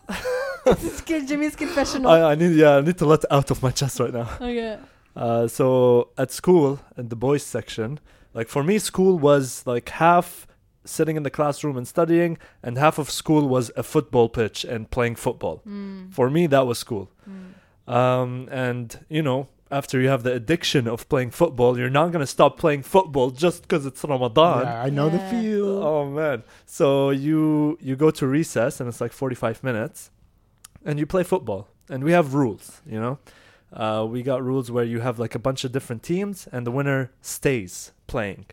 this 0.66 0.83
is 0.83 1.01
Kid 1.01 1.27
Jimmy's 1.27 1.56
confessional. 1.56 2.12
I, 2.12 2.31
I 2.31 2.36
need 2.36 2.56
yeah, 2.56 2.77
I 2.77 2.81
need 2.81 2.98
to 2.98 3.06
let 3.06 3.24
out 3.31 3.51
of 3.51 3.62
my 3.63 3.72
chest 3.72 4.00
right 4.00 4.13
now. 4.13 4.30
okay. 4.42 4.77
Uh, 5.16 5.48
so 5.48 6.10
at 6.18 6.30
school 6.31 6.80
in 6.98 7.07
the 7.07 7.16
boys 7.16 7.42
section, 7.44 8.00
like 8.33 8.50
for 8.50 8.62
me, 8.63 8.77
school 8.77 9.18
was 9.18 9.63
like 9.66 9.88
half 9.89 10.45
sitting 10.86 11.18
in 11.18 11.24
the 11.24 11.30
classroom 11.30 11.78
and 11.78 11.88
studying, 11.88 12.38
and 12.64 12.78
half 12.78 12.98
of 12.98 13.10
school 13.10 13.48
was 13.48 13.72
a 13.76 13.84
football 13.84 14.30
pitch 14.30 14.64
and 14.64 14.90
playing 14.90 15.16
football. 15.16 15.62
Mm. 15.68 16.14
For 16.14 16.30
me, 16.30 16.48
that 16.48 16.66
was 16.68 16.80
school. 16.80 17.12
Mm. 17.30 17.94
Um, 17.94 18.50
and 18.52 19.06
you 19.10 19.22
know, 19.22 19.48
after 19.72 20.00
you 20.00 20.10
have 20.10 20.24
the 20.24 20.34
addiction 20.34 20.88
of 20.88 21.08
playing 21.10 21.32
football, 21.32 21.78
you're 21.78 21.90
not 21.90 22.12
gonna 22.12 22.28
stop 22.28 22.58
playing 22.58 22.84
football 22.84 23.32
just 23.32 23.64
because 23.64 23.86
it's 23.86 24.04
Ramadan. 24.04 24.66
yeah, 24.66 24.84
I 24.84 24.90
know 24.90 25.10
the 25.10 25.20
feel. 25.20 25.84
Oh 25.84 26.10
man! 26.10 26.44
So 26.66 27.10
you 27.10 27.78
you 27.82 27.96
go 27.96 28.12
to 28.12 28.28
recess 28.28 28.80
and 28.80 28.88
it's 28.88 29.02
like 29.02 29.12
forty 29.12 29.36
five 29.36 29.64
minutes, 29.64 30.12
and 30.84 31.00
you 31.00 31.06
play 31.06 31.24
football. 31.24 31.68
And 31.90 32.04
we 32.04 32.14
have 32.14 32.34
rules, 32.34 32.82
you 32.86 33.00
know. 33.00 33.20
Uh, 33.72 34.08
we 34.10 34.24
got 34.24 34.44
rules 34.44 34.72
where 34.72 34.86
you 34.86 35.02
have 35.02 35.20
like 35.20 35.36
a 35.36 35.40
bunch 35.40 35.64
of 35.64 35.72
different 35.72 36.02
teams, 36.02 36.48
and 36.52 36.66
the 36.66 36.72
winner 36.72 37.12
stays 37.22 37.92
playing. 38.08 38.46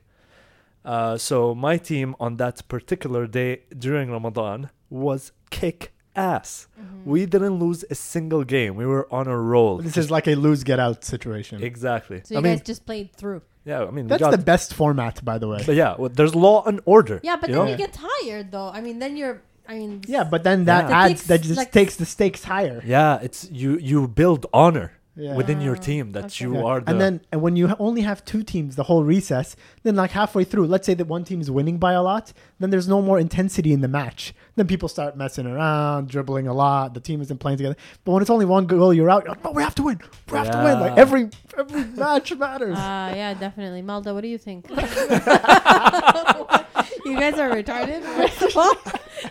Uh, 0.85 1.17
so 1.17 1.55
my 1.55 1.77
team 1.77 2.15
on 2.19 2.37
that 2.39 2.67
particular 2.69 3.27
day 3.27 3.63
during 3.79 4.11
Ramadan 4.11 4.71
was 4.91 5.33
kick 5.51 5.93
ass. 6.15 6.67
Mhm. 6.79 7.05
We 7.07 7.25
didn't 7.27 7.59
lose 7.59 7.85
a 7.91 7.95
single 7.95 8.45
game. 8.45 8.75
We 8.77 8.85
were 8.87 9.07
on 9.13 9.27
a 9.29 9.39
roll. 9.39 9.79
This 9.79 9.97
is 9.97 10.11
like 10.11 10.27
a 10.27 10.35
lose 10.35 10.65
get 10.65 10.79
out 10.79 11.05
situation. 11.05 11.63
exactly. 11.63 12.21
So 12.25 12.35
you 12.35 12.39
I 12.39 12.43
mean, 12.43 12.57
guys 12.57 12.67
just 12.67 12.85
played 12.85 13.15
through. 13.17 13.43
yeah. 13.65 13.83
I 13.83 13.91
mean, 13.91 14.05
we 14.07 14.09
That's 14.09 14.21
got, 14.21 14.33
the 14.33 14.39
best 14.39 14.75
format, 14.75 15.25
by 15.25 15.39
the 15.39 15.49
way. 15.49 15.63
But 15.65 15.77
yeah, 15.77 15.95
well, 15.99 16.11
there's 16.13 16.35
law 16.35 16.65
and 16.67 16.81
order. 16.85 17.21
Yeah, 17.23 17.37
but 17.41 17.49
you 17.49 17.55
then 17.55 17.65
know? 17.65 17.71
you 17.71 17.77
get 17.79 17.93
tired 17.95 18.51
though. 18.51 18.69
I 18.69 18.81
mean, 18.81 18.99
then 18.99 19.17
you're. 19.17 19.41
I 19.69 19.75
mean. 19.79 20.03
Yeah, 20.07 20.25
but 20.25 20.43
then 20.43 20.65
that 20.65 20.89
Yeah. 20.89 20.91
It 20.91 20.93
adds 21.05 21.13
takes, 21.13 21.27
that 21.29 21.41
just 21.43 21.57
like, 21.57 21.73
takes 21.73 21.97
the 21.97 22.05
stakes 22.05 22.43
higher. 22.45 22.83
Yeah, 22.85 23.21
it's 23.23 23.49
you. 23.51 23.79
You 23.79 24.09
build 24.09 24.45
honor 24.53 24.93
Yeah. 25.15 25.37
within 25.37 25.61
your 25.61 25.77
team 25.77 26.13
that 26.13 26.25
okay. 26.25 26.45
you 26.47 26.55
Yeah. 26.55 26.63
are 26.63 26.81
the. 26.81 26.91
and 26.91 26.99
then 26.99 27.21
and 27.31 27.43
when 27.43 27.55
you 27.55 27.69
ha- 27.69 27.77
only 27.79 28.01
have 28.01 28.25
two 28.25 28.43
teams 28.43 28.77
the 28.77 28.85
whole 28.85 29.05
recess 29.05 29.57
then 29.83 29.95
like 29.95 30.13
halfway 30.13 30.43
through 30.43 30.67
let's 30.67 30.87
say 30.87 30.95
that 30.95 31.07
one 31.07 31.23
team 31.23 31.41
is 31.43 31.51
winning 31.51 31.77
by 31.77 31.93
a 31.93 32.03
lot 32.03 32.33
then 32.59 32.71
there's 32.71 32.89
no 32.89 33.03
more 33.03 33.19
intensity 33.19 33.75
in 33.75 33.83
the 33.83 33.89
match 33.89 34.33
then 34.57 34.67
people 34.67 34.89
start 34.89 35.15
messing 35.15 35.47
around 35.47 36.09
dribbling 36.09 36.49
a 36.49 36.55
lot 36.55 36.95
the 36.95 37.01
team 37.01 37.21
isn't 37.21 37.37
playing 37.41 37.59
together 37.59 37.77
but 38.05 38.13
when 38.13 38.23
it's 38.23 38.31
only 38.31 38.47
one 38.47 38.65
goal 38.65 38.95
you're 38.95 39.11
out 39.11 39.25
you're 39.25 39.35
like, 39.35 39.45
no 39.45 39.51
we 39.51 39.63
have 39.63 39.75
to 39.75 39.83
win 39.83 40.01
we 40.31 40.39
have 40.39 40.51
to 40.51 40.57
win 40.65 40.81
like 40.81 40.97
every 40.97 41.29
every 41.59 41.85
match 41.95 42.35
matters 42.37 42.79
Uh, 42.79 43.13
yeah, 43.15 43.35
definitely. 43.35 43.83
Malda, 43.83 44.15
what 44.15 44.23
do 44.23 44.29
you 44.29 44.39
think? 44.39 44.67
you 47.05 47.19
guys 47.19 47.39
are 47.39 47.51
retarded. 47.51 48.03
First 48.03 48.43
of 48.43 48.57
all, 48.57 48.75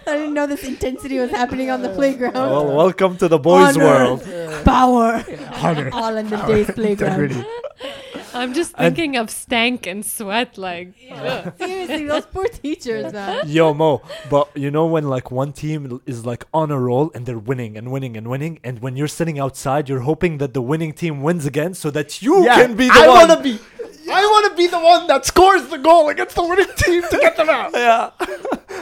I 0.07 0.17
didn't 0.17 0.33
know 0.33 0.47
this 0.47 0.63
intensity 0.63 1.17
was 1.19 1.29
happening 1.31 1.69
on 1.69 1.81
the 1.81 1.89
playground. 1.89 2.33
well, 2.33 2.75
welcome 2.75 3.17
to 3.17 3.27
the 3.27 3.39
boys' 3.39 3.75
Honor. 3.77 3.85
world. 3.85 4.23
Power, 4.65 5.23
Honor. 5.53 5.89
all 5.93 6.15
in 6.17 6.29
the 6.29 6.37
day's 6.47 6.69
playground. 6.71 7.23
Integrity. 7.31 7.49
I'm 8.33 8.53
just 8.53 8.73
And- 8.77 8.95
thinking 8.95 9.17
of 9.17 9.29
stank 9.29 9.85
and 9.87 10.05
sweat. 10.05 10.57
Like, 10.57 10.93
ugh. 11.11 11.51
Seriously, 11.59 12.05
those 12.05 12.25
poor 12.27 12.45
teachers, 12.47 13.11
man. 13.11 13.43
Yo, 13.47 13.73
Mo, 13.73 14.01
but 14.29 14.47
you 14.55 14.71
know 14.71 14.85
when 14.85 15.09
like 15.09 15.31
one 15.31 15.51
team 15.51 15.99
is 16.05 16.25
like 16.25 16.45
on 16.53 16.71
a 16.71 16.79
roll 16.79 17.11
and 17.13 17.25
they're 17.25 17.37
winning 17.39 17.75
and 17.77 17.91
winning 17.91 18.15
and 18.15 18.27
winning, 18.29 18.59
and 18.63 18.79
when 18.81 18.95
you're 18.95 19.09
sitting 19.09 19.37
outside, 19.37 19.89
you're 19.89 20.01
hoping 20.11 20.37
that 20.37 20.53
the 20.53 20.61
winning 20.61 20.93
team 20.93 21.21
wins 21.21 21.45
again 21.45 21.73
so 21.73 21.91
that 21.91 22.21
you 22.21 22.45
Yeah, 22.45 22.55
can 22.55 22.75
be 22.75 22.87
the 22.87 22.93
I 22.93 23.07
one. 23.07 23.27
want 23.27 23.31
to 23.31 23.43
be 23.43 23.59
I 24.11 24.21
want 24.25 24.51
to 24.51 24.57
be 24.57 24.67
the 24.67 24.79
one 24.79 25.07
that 25.07 25.25
scores 25.25 25.67
the 25.67 25.77
goal 25.77 26.09
against 26.09 26.35
the 26.35 26.43
winning 26.43 26.67
team 26.77 27.01
to 27.03 27.17
get 27.17 27.37
them 27.37 27.49
out. 27.49 27.71
yeah. 27.75 28.11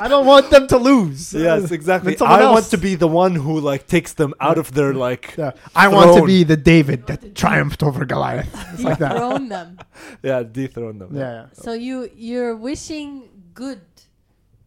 I 0.02 0.08
don't 0.08 0.26
want 0.26 0.50
them 0.50 0.68
to 0.68 0.78
lose. 0.78 1.34
Yes, 1.34 1.72
exactly. 1.72 2.14
Then 2.14 2.20
someone 2.20 2.42
I 2.42 2.52
want 2.52 2.66
to 2.66 2.78
be 2.78 2.96
the 2.96 3.08
one 3.08 3.36
who 3.36 3.60
like 3.60 3.88
takes 3.88 4.14
them 4.14 4.34
out 4.40 4.58
of 4.58 4.74
their 4.74 4.94
like 4.94 5.36
Yeah. 5.38 5.52
I 5.76 5.88
want 5.90 6.18
to 6.18 6.26
be 6.26 6.44
the 6.44 6.58
David 6.58 7.08
that 7.08 7.36
triumphed 7.36 7.84
over 7.84 8.06
Goliath. 8.06 8.50
It's 8.74 8.84
like 8.84 9.00
that. 9.00 9.14
Dethrone 9.14 9.50
them. 9.50 9.80
yeah 10.24 10.44
dethrone 10.44 11.00
them. 11.00 11.16
Yeah, 11.16 11.32
yeah. 11.32 11.46
So 11.54 11.74
you 11.74 12.10
you're 12.16 12.56
wishing 12.56 13.30
good 13.54 13.82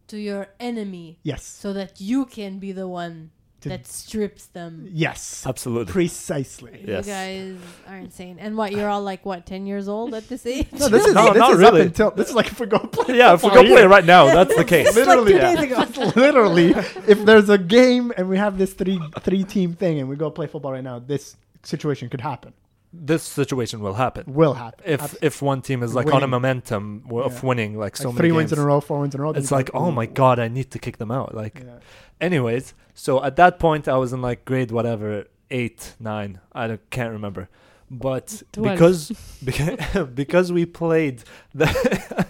to 0.07 0.17
your 0.17 0.47
enemy 0.59 1.19
Yes. 1.23 1.43
so 1.43 1.73
that 1.73 1.99
you 1.99 2.25
can 2.25 2.59
be 2.59 2.71
the 2.71 2.87
one 2.87 3.31
To- 3.63 3.69
that 3.69 3.87
strips 3.87 4.45
them. 4.47 4.87
Yes. 4.91 5.45
absolutely. 5.45 5.91
Precisely. 5.91 6.83
Yes. 6.87 7.07
You 7.07 7.13
guys 7.13 7.57
are 7.89 7.97
insane. 7.97 8.37
And 8.39 8.55
what? 8.57 8.71
You're 8.71 8.87
all 8.89 9.01
like 9.01 9.25
what? 9.25 9.45
Ten 9.45 9.65
years 9.65 9.87
old 9.87 10.13
at 10.13 10.27
this 10.29 10.45
age? 10.45 10.67
No, 10.73 10.87
this 10.89 11.05
is 11.07 11.13
No, 11.13 11.27
this 11.33 11.39
not 11.39 11.51
is 11.53 11.57
really. 11.59 11.81
up 11.81 11.87
until 11.87 12.11
this 12.11 12.29
is 12.29 12.35
like 12.35 12.47
if 12.47 12.59
we 12.59 12.65
go 12.67 12.79
play. 12.79 13.17
yeah, 13.17 13.33
if 13.33 13.43
we 13.43 13.49
go 13.49 13.61
play 13.63 13.67
here. 13.67 13.89
right 13.89 14.05
now, 14.05 14.25
that's 14.25 14.55
the 14.55 14.65
case. 14.75 14.95
Literally, 14.95 15.33
two 15.33 15.39
days 15.39 16.15
literally, 16.15 16.69
if 17.07 17.23
there's 17.25 17.49
a 17.49 17.57
game 17.57 18.13
and 18.17 18.29
we 18.29 18.37
have 18.37 18.57
this 18.57 18.73
three 18.73 18.99
three 19.21 19.43
team 19.43 19.73
thing 19.73 19.99
and 19.99 20.07
we 20.09 20.15
go 20.15 20.29
play 20.29 20.47
football 20.47 20.71
right 20.71 20.83
now, 20.83 20.99
this 20.99 21.35
situation 21.63 22.09
could 22.09 22.21
happen. 22.21 22.53
This 22.95 23.23
situation 23.23 23.79
will 23.79 23.95
happen. 23.95 24.23
Will 24.27 24.53
happen. 24.53 24.83
if 24.85 25.01
Abs- 25.01 25.17
if 25.21 25.41
one 25.41 25.61
team 25.63 25.81
is 25.81 25.95
like 25.95 26.13
on 26.13 26.21
a 26.21 26.27
momentum 26.27 27.01
w- 27.05 27.23
of 27.23 27.33
Yeah. 27.33 27.47
winning 27.49 27.77
like 27.77 27.97
so 27.97 28.09
like 28.09 28.15
many 28.17 28.29
three 28.29 28.31
wins 28.37 28.53
in 28.53 28.59
a 28.59 28.65
row, 28.65 28.79
four 28.81 28.99
wins 28.99 29.15
in 29.15 29.19
a 29.19 29.23
row. 29.23 29.31
it's 29.31 29.49
you 29.49 29.57
like 29.57 29.71
oh 29.73 29.89
my 29.91 30.05
god 30.05 30.37
i 30.39 30.47
need 30.47 30.69
to 30.71 30.77
kick 30.79 30.97
them 30.97 31.09
out 31.09 31.33
like 31.33 31.63
Yeah. 31.65 31.79
anyways 32.21 32.75
so 32.93 33.23
at 33.23 33.35
that 33.37 33.57
point 33.57 33.87
i 33.87 33.97
was 33.97 34.13
in 34.13 34.21
like 34.21 34.45
grade 34.45 34.69
whatever 34.71 35.25
eight 35.49 35.95
nine 35.99 36.39
i 36.53 36.67
don't, 36.67 36.87
can't 36.91 37.11
remember 37.11 37.49
but 37.89 38.43
Twelve. 38.51 38.75
because 38.77 39.09
beca- 39.43 40.13
because 40.21 40.51
we 40.51 40.65
played 40.67 41.23
the 41.53 41.67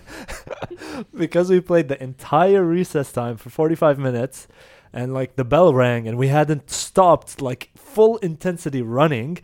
because 1.18 1.50
we 1.50 1.60
played 1.60 1.88
the 1.90 2.02
entire 2.02 2.64
recess 2.64 3.12
time 3.12 3.38
for 3.38 3.50
45 3.50 4.00
minutes 4.00 4.48
and 4.92 5.14
like 5.14 5.36
the 5.36 5.44
bell 5.46 5.74
rang 5.74 6.08
and 6.08 6.18
we 6.18 6.28
hadn't 6.30 6.70
stopped 6.70 7.42
like 7.42 7.70
full 7.76 8.18
intensity 8.18 8.82
running 8.82 9.40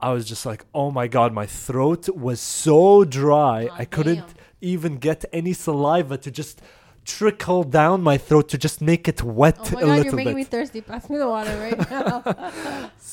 i 0.00 0.08
was 0.16 0.24
just 0.32 0.44
like 0.50 0.62
oh 0.80 0.90
my 1.00 1.06
god 1.16 1.30
my 1.42 1.46
throat 1.64 2.02
was 2.26 2.38
so 2.40 3.04
dry 3.04 3.60
Aw, 3.70 3.76
i 3.82 3.84
couldn't 3.94 4.26
damn. 4.28 4.70
even 4.72 4.92
get 5.08 5.20
any 5.40 5.52
saliva 5.66 6.16
to 6.24 6.30
just 6.30 6.56
trickle 7.16 7.62
down 7.80 7.96
my 8.10 8.16
throat 8.26 8.46
to 8.52 8.58
just 8.66 8.78
make 8.90 9.04
it 9.12 9.20
wet 9.22 9.58
Oh 9.60 9.70
my 9.74 9.80
a 9.80 9.84
god, 9.86 9.88
little 9.90 10.04
you're 10.06 10.14
making 10.20 10.32
bit 10.32 10.42
me 10.42 10.46
thirsty. 10.54 10.80
Pass 10.80 11.04
me 11.08 11.16
the 11.18 11.28
water 11.34 11.54
right 11.64 11.80
now. 11.94 12.14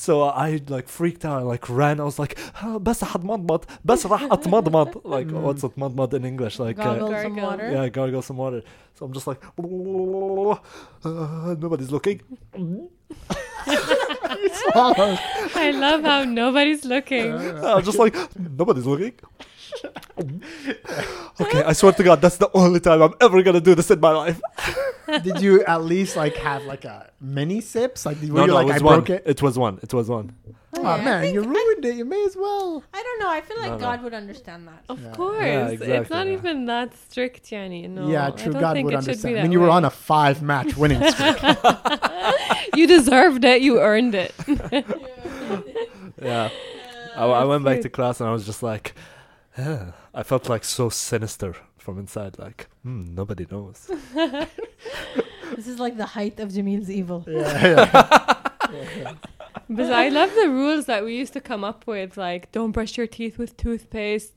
so 0.05 0.13
I 0.45 0.47
like 0.75 0.87
freaked 0.97 1.23
out. 1.29 1.37
I 1.43 1.45
like 1.53 1.65
ran. 1.79 1.95
I 2.03 2.05
was 2.11 2.17
like, 2.23 2.33
"Ah, 2.63 2.77
بس 2.79 3.03
حتمضمض 3.03 3.61
بس 3.85 4.05
راح 4.07 4.23
اتمضمض. 4.31 4.89
Like 5.15 5.27
Mm. 5.27 5.41
what's 5.45 5.63
atmضمض 5.69 6.13
in 6.15 6.25
English? 6.31 6.55
Like 6.65 6.79
uh, 6.79 6.83
Gargle 6.85 7.07
some 7.07 7.35
Gargle. 7.35 7.43
water. 7.49 7.67
yeah, 7.75 7.87
gargle 7.99 8.23
some 8.29 8.37
water. 8.37 8.61
So 8.95 9.05
I'm 9.05 9.13
just 9.13 9.27
like, 9.31 9.41
uh, 11.05 11.55
nobody's 11.59 11.91
looking. 11.91 12.21
I 14.74 15.70
love 15.74 16.02
how 16.02 16.24
nobody's 16.24 16.84
looking. 16.84 17.32
Uh, 17.32 17.60
I 17.64 17.74
was 17.76 17.84
just 17.84 17.98
like, 17.98 18.14
nobody's 18.38 18.86
looking. 18.86 19.12
okay, 21.40 21.62
I 21.62 21.72
swear 21.72 21.92
to 21.92 22.02
God, 22.02 22.20
that's 22.20 22.36
the 22.38 22.50
only 22.54 22.80
time 22.80 23.02
I'm 23.02 23.14
ever 23.20 23.42
gonna 23.42 23.60
do 23.60 23.74
this 23.74 23.90
in 23.90 24.00
my 24.00 24.10
life. 24.10 24.40
Did 25.22 25.40
you 25.40 25.64
at 25.64 25.84
least 25.84 26.16
like 26.16 26.36
have 26.36 26.64
like 26.64 26.84
a 26.84 27.10
mini 27.20 27.60
sips? 27.60 28.04
Like 28.06 28.20
were 28.22 28.26
no, 28.28 28.40
you 28.42 28.46
no, 28.48 28.54
like 28.54 28.66
it 28.68 28.82
I 28.82 28.84
one. 28.84 28.94
broke 29.00 29.10
it? 29.10 29.22
It 29.26 29.42
was 29.42 29.58
one. 29.58 29.78
It 29.82 29.92
was 29.94 30.08
one. 30.08 30.32
Oh, 30.48 30.54
Oh 30.76 30.82
yeah. 30.82 30.90
I 30.94 31.04
man, 31.04 31.20
think- 31.22 31.34
you 31.34 31.42
I- 31.42 31.46
ruined 31.46 31.84
it. 31.84 31.94
You 31.96 32.04
may 32.04 32.24
as 32.24 32.36
well. 32.36 32.82
I 32.92 33.02
don't 33.02 33.20
know. 33.20 33.30
I 33.30 33.40
feel 33.40 33.56
like 33.58 33.70
No, 33.70 33.76
no. 33.76 33.80
God 33.80 34.02
would 34.02 34.14
understand 34.14 34.68
that. 34.68 34.84
Of 34.88 35.00
Yeah. 35.02 35.12
course. 35.12 35.42
Yeah, 35.42 35.68
It's 36.00 36.10
not 36.10 36.26
yeah. 36.26 36.32
even 36.32 36.66
that 36.66 36.94
strict, 36.96 37.44
Jenny. 37.48 37.86
No. 37.88 38.08
yeah, 38.08 38.26
I 38.26 38.30
true. 38.30 38.52
don't 38.52 38.60
God 38.60 38.74
think 38.74 38.84
would 38.86 38.94
it 38.94 38.98
understand. 38.98 39.34
I 39.34 39.36
that 39.38 39.42
mean, 39.44 39.52
you 39.52 39.60
were 39.60 39.70
on 39.70 39.84
a 39.84 39.90
five 39.90 40.42
match 40.42 40.76
winning 40.76 41.02
streak. 41.10 41.36
you 42.78 42.86
deserved 42.86 43.44
it. 43.44 43.62
You 43.62 43.80
earned 43.80 44.14
it. 44.14 44.34
yeah. 46.22 46.50
I, 47.16 47.24
I 47.24 47.44
went 47.44 47.64
back 47.64 47.80
to 47.82 47.88
class 47.88 48.20
and 48.20 48.28
I 48.28 48.32
was 48.32 48.46
just 48.46 48.62
like, 48.62 48.94
yeah. 49.56 49.92
I 50.14 50.22
felt 50.22 50.48
like 50.48 50.64
so 50.64 50.88
sinister 50.88 51.54
from 51.76 51.98
inside, 51.98 52.38
like, 52.38 52.68
hmm, 52.82 53.14
nobody 53.14 53.46
knows. 53.50 53.90
this 54.14 55.66
is 55.66 55.78
like 55.78 55.96
the 55.96 56.06
height 56.06 56.38
of 56.40 56.52
Jamil's 56.52 56.90
evil. 56.90 57.24
Yeah, 57.26 57.64
yeah. 58.72 59.14
but 59.70 59.92
I 59.92 60.08
love 60.08 60.34
the 60.34 60.50
rules 60.50 60.86
that 60.86 61.04
we 61.04 61.16
used 61.16 61.32
to 61.34 61.40
come 61.40 61.64
up 61.64 61.86
with, 61.86 62.16
like, 62.16 62.52
don't 62.52 62.72
brush 62.72 62.96
your 62.96 63.06
teeth 63.06 63.38
with 63.38 63.56
toothpaste. 63.56 64.32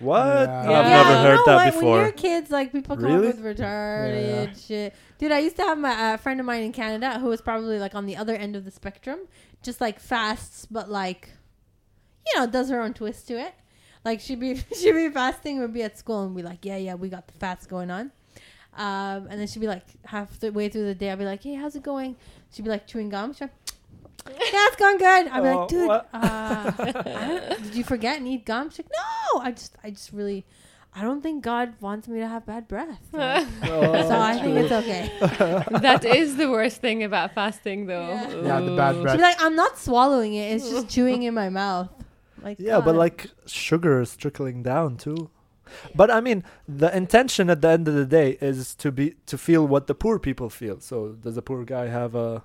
What? 0.00 0.24
Yeah. 0.26 0.60
I've 0.60 0.70
Yeah, 0.70 0.82
never 0.82 1.10
you 1.10 1.16
heard 1.16 1.36
know 1.36 1.44
that 1.46 1.74
what? 1.74 1.82
When 1.84 1.92
you're 1.94 2.12
kids, 2.12 2.50
like 2.50 2.72
people 2.72 2.96
come 2.96 3.04
Really? 3.06 3.28
up 3.28 3.36
with 3.38 3.58
retarded 3.58 4.66
shit. 4.66 4.94
Dude, 5.18 5.32
I 5.32 5.38
used 5.38 5.56
to 5.56 5.62
have 5.62 5.78
my 5.78 6.14
uh, 6.14 6.16
friend 6.16 6.40
of 6.40 6.46
mine 6.46 6.62
in 6.64 6.72
Canada 6.72 7.18
who 7.18 7.26
was 7.28 7.40
probably 7.40 7.78
like 7.78 7.94
on 7.94 8.06
the 8.06 8.16
other 8.16 8.34
end 8.34 8.56
of 8.56 8.64
the 8.64 8.70
spectrum, 8.70 9.20
just 9.62 9.80
like 9.80 10.00
fasts, 10.00 10.66
but 10.70 10.90
like, 10.90 11.30
you 12.26 12.40
know, 12.40 12.46
does 12.46 12.70
her 12.70 12.80
own 12.82 12.92
twist 12.94 13.28
to 13.28 13.38
it. 13.38 13.54
Like 14.04 14.20
she'd 14.20 14.40
be 14.40 14.56
she'd 14.76 14.92
be 14.92 15.08
fasting, 15.10 15.60
would 15.60 15.72
be 15.72 15.82
at 15.82 15.96
school 15.96 16.24
and 16.24 16.34
be 16.36 16.42
like, 16.42 16.64
yeah, 16.64 16.76
yeah, 16.76 16.94
we 16.94 17.08
got 17.08 17.26
the 17.28 17.34
fast 17.34 17.68
going 17.68 17.90
on. 17.90 18.10
Um, 18.76 19.28
and 19.30 19.38
then 19.40 19.46
she'd 19.46 19.60
be 19.60 19.68
like 19.68 19.84
halfway 20.04 20.68
through 20.68 20.86
the 20.86 20.94
day, 20.96 21.10
I'd 21.12 21.18
be 21.18 21.24
like, 21.24 21.42
hey, 21.44 21.54
how's 21.54 21.76
it 21.76 21.84
going? 21.84 22.16
She'd 22.52 22.64
be 22.64 22.70
like 22.70 22.86
chewing 22.88 23.08
gum. 23.08 23.32
She'd 23.32 23.38
be 23.38 23.44
like, 23.46 23.63
yeah, 24.28 24.34
it's 24.68 24.76
going 24.76 24.98
good. 24.98 25.28
I'm 25.28 25.44
Oh, 25.44 25.60
like, 25.60 25.68
dude, 25.68 25.90
uh, 26.12 27.54
did 27.62 27.74
you 27.74 27.84
forget 27.84 28.18
and 28.18 28.28
eat 28.28 28.44
gum? 28.46 28.70
She's 28.70 28.80
like, 28.80 28.90
no, 29.34 29.40
I 29.40 29.52
just, 29.52 29.76
I 29.84 29.90
just 29.90 30.12
really, 30.12 30.44
I 30.94 31.02
don't 31.02 31.20
think 31.22 31.42
God 31.44 31.74
wants 31.80 32.08
me 32.08 32.20
to 32.20 32.28
have 32.28 32.46
bad 32.46 32.68
breath. 32.68 33.00
Like, 33.12 33.46
Oh, 33.64 34.08
so 34.08 34.18
I 34.18 34.38
think 34.40 34.56
it's 34.56 34.72
okay. 34.72 35.10
that 35.80 36.04
is 36.04 36.36
the 36.36 36.50
worst 36.50 36.80
thing 36.80 37.02
about 37.02 37.34
fasting, 37.34 37.86
though. 37.86 38.08
Yeah. 38.08 38.30
Yeah, 38.30 38.60
the 38.60 38.76
bad 38.76 39.00
breath. 39.02 39.12
She'd 39.14 39.18
be 39.18 39.22
like, 39.22 39.42
I'm 39.42 39.56
not 39.56 39.78
swallowing 39.78 40.34
it. 40.34 40.52
It's 40.54 40.68
just 40.70 40.88
chewing 40.94 41.22
in 41.24 41.34
my 41.34 41.48
mouth. 41.48 41.90
Like, 42.42 42.58
Yeah, 42.60 42.80
but 42.80 42.94
like 42.94 43.30
sugar 43.46 44.00
is 44.02 44.16
trickling 44.16 44.62
down 44.62 44.96
too. 44.98 45.30
But 45.94 46.10
I 46.10 46.20
mean, 46.20 46.44
the 46.68 46.94
intention 46.94 47.48
at 47.48 47.62
the 47.62 47.68
end 47.68 47.88
of 47.88 47.94
the 47.94 48.04
day 48.04 48.36
is 48.40 48.74
to 48.76 48.92
be 48.92 49.14
to 49.26 49.38
feel 49.38 49.66
what 49.66 49.86
the 49.86 49.94
poor 49.94 50.18
people 50.18 50.50
feel. 50.50 50.78
So 50.80 51.12
does 51.12 51.36
the 51.36 51.42
poor 51.42 51.64
guy 51.64 51.86
have 51.86 52.14
a 52.14 52.44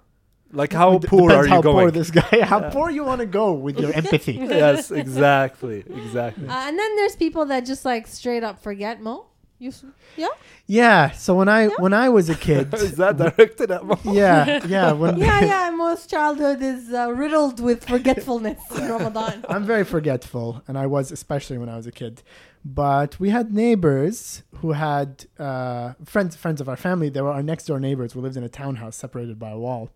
like 0.51 0.73
how 0.73 0.97
D- 0.97 1.07
poor 1.07 1.29
depends 1.29 1.45
are 1.45 1.49
how 1.49 1.55
you 1.57 1.61
poor 1.61 1.73
going? 1.73 1.93
this 1.93 2.11
guy? 2.11 2.41
How 2.43 2.59
Yeah. 2.61 2.69
poor 2.71 2.89
you 2.89 3.03
want 3.03 3.19
to 3.21 3.25
go 3.27 3.53
with 3.53 3.79
your 3.79 3.93
empathy? 4.01 4.33
yes, 4.33 4.91
exactly, 4.91 5.79
exactly. 5.79 6.47
Uh, 6.47 6.67
and 6.67 6.77
then 6.77 6.95
there's 6.95 7.15
people 7.15 7.45
that 7.45 7.65
just 7.65 7.85
like 7.85 8.07
straight 8.07 8.43
up 8.43 8.61
forget 8.61 9.01
Mo. 9.01 9.25
You, 9.61 9.73
yeah, 10.15 10.27
Yeah. 10.67 11.11
So 11.11 11.35
when 11.35 11.49
I 11.49 11.67
when 11.67 11.91
I 11.93 12.07
was 12.07 12.29
a 12.29 12.35
kid, 12.35 12.73
is 12.87 12.95
that 12.95 13.17
directed 13.17 13.69
at 13.71 13.83
Mo? 13.85 13.99
yeah, 14.05 14.65
yeah. 14.65 14.93
When 14.93 15.17
yeah, 15.17 15.41
yeah. 15.43 15.69
Mo's 15.71 16.07
childhood 16.07 16.61
is 16.61 16.93
uh, 16.93 17.11
riddled 17.11 17.59
with 17.59 17.83
forgetfulness 17.85 18.59
in 18.77 18.87
Ramadan. 18.89 19.43
I'm 19.49 19.65
very 19.65 19.83
forgetful, 19.83 20.63
and 20.65 20.77
I 20.77 20.85
was 20.85 21.11
especially 21.11 21.57
when 21.57 21.67
I 21.67 21.75
was 21.75 21.85
a 21.87 21.91
kid. 21.91 22.23
But 22.63 23.19
we 23.19 23.31
had 23.31 23.53
neighbors 23.53 24.43
who 24.61 24.71
had 24.71 25.25
uh, 25.37 25.93
friends 26.05 26.37
friends 26.37 26.61
of 26.61 26.69
our 26.69 26.77
family. 26.77 27.09
They 27.09 27.21
were 27.21 27.31
our 27.33 27.43
next 27.43 27.65
door 27.65 27.81
neighbors. 27.81 28.15
We 28.15 28.21
lived 28.21 28.37
in 28.37 28.43
a 28.45 28.49
townhouse 28.49 28.95
separated 28.95 29.37
by 29.39 29.49
a 29.51 29.57
wall. 29.59 29.89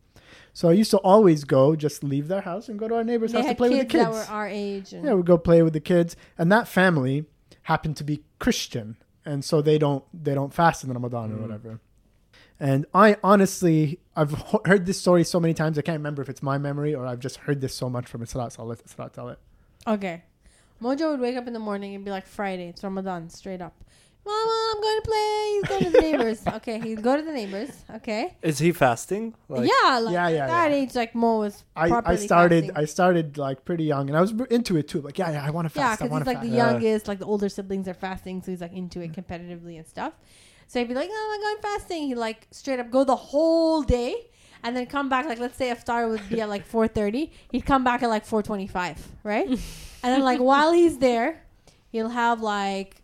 So 0.56 0.70
I 0.70 0.74
used 0.74 0.92
to 0.92 0.98
always 1.00 1.44
go, 1.46 1.76
just 1.76 2.04
leave 2.04 2.28
their 2.28 2.42
house 2.42 2.70
and 2.70 2.78
go 2.78 2.88
to 2.88 2.96
our 2.96 3.04
neighbor's 3.04 3.32
They 3.32 3.40
house 3.42 3.50
to 3.50 3.56
play 3.56 3.70
kids, 3.70 3.80
with 3.80 3.88
the 3.92 3.98
kids. 3.98 4.04
that 4.28 4.30
were 4.30 4.34
our 4.36 4.48
age. 4.48 4.94
And 4.94 5.04
Yeah, 5.04 5.12
we 5.12 5.18
would 5.18 5.26
go 5.26 5.38
play 5.38 5.64
with 5.64 5.74
the 5.74 5.80
kids, 5.80 6.16
and 6.38 6.52
that 6.52 6.68
family 6.68 7.26
happened 7.64 7.98
to 7.98 8.04
be 8.04 8.24
Christian, 8.40 8.98
and 9.26 9.44
so 9.44 9.62
they 9.62 9.78
don't 9.80 10.04
they 10.14 10.34
don't 10.36 10.54
fast 10.54 10.84
in 10.84 10.92
Ramadan 10.94 11.32
or 11.32 11.38
Mm. 11.38 11.42
whatever. 11.42 11.80
And 12.60 12.86
I 12.94 13.18
honestly, 13.24 14.00
I've 14.16 14.32
ho- 14.32 14.62
heard 14.66 14.86
this 14.86 15.00
story 15.02 15.24
so 15.24 15.40
many 15.40 15.54
times. 15.56 15.78
I 15.78 15.82
can't 15.82 15.98
remember 16.00 16.22
if 16.22 16.30
it's 16.30 16.44
my 16.44 16.58
memory 16.58 16.94
or 16.94 17.06
I've 17.08 17.20
just 17.20 17.38
heard 17.38 17.60
this 17.62 17.74
so 17.74 17.90
much 17.90 18.06
from 18.06 18.22
Isra. 18.22 18.52
So 18.52 18.62
I'll 18.62 18.68
let 18.70 18.86
Isra 18.86 19.12
tell 19.12 19.30
it. 19.30 19.40
Okay. 19.88 20.24
Mojo 20.82 21.12
would 21.12 21.20
wake 21.20 21.36
up 21.36 21.48
in 21.48 21.54
the 21.54 21.60
morning 21.60 21.96
and 21.96 22.06
be 22.06 22.12
like, 22.12 22.28
Friday, 22.28 22.68
it's 22.68 22.84
Ramadan, 22.84 23.30
straight 23.30 23.62
up. 23.62 23.74
Mama, 24.26 24.72
I'm 24.76 24.82
going 24.82 25.02
to 25.02 25.08
play. 25.08 25.52
He's 25.54 25.64
going 25.70 25.84
to 25.84 25.90
the 25.90 26.00
neighbors. 26.00 26.42
okay, 26.54 26.80
he'd 26.80 27.02
go 27.04 27.18
to 27.18 27.22
the 27.24 27.32
neighbors. 27.34 27.70
Okay. 27.96 28.36
Is 28.42 28.58
he 28.60 28.72
fasting? 28.72 29.34
Like, 29.50 29.70
yeah, 29.70 30.00
like 30.00 30.14
Yeah, 30.14 30.28
yeah, 30.30 30.44
at 30.44 30.48
that 30.48 30.72
yeah. 30.72 30.78
age, 30.78 30.96
like 30.96 31.14
Mo 31.14 31.40
was 31.40 31.64
I, 31.76 31.92
I 32.06 32.16
started 32.16 32.66
fasting. 32.68 32.78
I 32.78 32.86
started 32.86 33.38
like 33.38 33.66
pretty 33.66 33.84
young, 33.84 34.10
and 34.10 34.18
I 34.18 34.22
was 34.22 34.32
into 34.50 34.78
it 34.78 34.88
too. 34.88 35.02
Like, 35.02 35.18
yeah, 35.18 35.32
yeah, 35.32 35.46
I 35.46 35.50
want 35.50 35.66
to 35.66 35.70
fast. 35.70 36.02
I 36.02 36.06
because 36.06 36.20
he's 36.20 36.28
like 36.28 36.38
fast. 36.38 36.50
the 36.50 36.56
Yeah. 36.56 36.72
youngest. 36.72 37.08
Like 37.10 37.20
the 37.20 37.26
older 37.26 37.50
siblings 37.50 37.88
are 37.88 37.94
fasting, 37.94 38.42
so 38.42 38.52
he's 38.52 38.62
like 38.62 38.74
into 38.74 39.02
it 39.02 39.12
competitively 39.12 39.78
and 39.78 39.86
stuff. 39.88 40.14
So 40.68 40.80
he'd 40.80 40.88
be 40.88 40.94
like, 40.96 41.10
"No, 41.10 41.16
I'm 41.34 41.42
going 41.42 41.58
fasting." 41.62 42.08
He'd 42.08 42.16
like 42.16 42.48
straight 42.52 42.80
up 42.80 42.90
go 42.90 43.04
the 43.04 43.16
whole 43.18 43.84
day, 43.84 44.16
and 44.64 44.76
then 44.76 44.86
come 44.86 45.10
back. 45.10 45.26
Like 45.26 45.40
let's 45.40 45.58
say 45.58 45.68
iftar 45.70 46.10
would 46.10 46.28
be 46.30 46.40
at 46.40 46.48
like 46.48 46.66
4:30, 46.68 47.30
he'd 47.52 47.66
come 47.66 47.84
back 47.84 48.02
at 48.02 48.10
like 48.10 48.26
4:25, 48.26 48.98
right? 49.24 49.48
and 49.50 49.60
then 50.02 50.22
like 50.22 50.40
while 50.40 50.72
he's 50.72 50.98
there, 51.00 51.44
he'll 51.92 52.10
have 52.10 52.42
like 52.42 53.03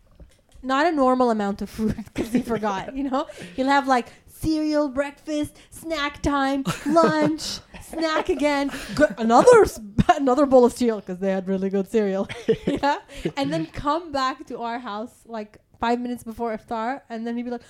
not 0.61 0.85
a 0.85 0.91
normal 0.91 1.31
amount 1.31 1.61
of 1.61 1.69
food 1.69 1.95
because 2.13 2.31
he 2.33 2.41
forgot. 2.41 2.95
You 2.95 3.09
know, 3.09 3.27
he'll 3.55 3.67
have 3.67 3.87
like 3.87 4.07
cereal, 4.27 4.89
breakfast, 4.89 5.57
snack 5.69 6.21
time, 6.21 6.63
lunch, 6.85 7.59
snack 7.81 8.29
again, 8.29 8.71
another 9.17 9.65
another 10.17 10.45
bowl 10.45 10.65
of 10.65 10.73
cereal 10.73 10.99
because 10.99 11.19
they 11.19 11.31
had 11.31 11.47
really 11.47 11.69
good 11.69 11.89
cereal. 11.89 12.27
yeah, 12.67 12.97
and 13.37 13.51
then 13.51 13.65
come 13.67 14.11
back 14.11 14.45
to 14.47 14.59
our 14.59 14.79
house 14.79 15.11
like 15.25 15.57
five 15.79 15.99
minutes 15.99 16.23
before 16.23 16.55
iftar, 16.55 17.01
and 17.09 17.25
then 17.25 17.37
he'd 17.37 17.43
be 17.43 17.51
like. 17.51 17.61